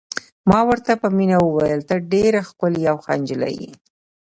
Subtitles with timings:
[0.49, 3.71] ما ورته په مینه وویل: ته ډېره ښکلې او ښه نجلۍ یې.